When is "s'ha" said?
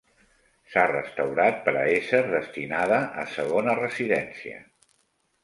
0.69-0.85